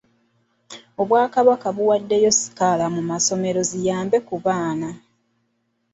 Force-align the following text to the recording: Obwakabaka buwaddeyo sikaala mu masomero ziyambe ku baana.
Obwakabaka 1.01 1.67
buwaddeyo 1.75 2.31
sikaala 2.39 2.85
mu 2.95 3.01
masomero 3.09 3.59
ziyambe 3.69 4.17
ku 4.27 4.35
baana. 4.45 4.89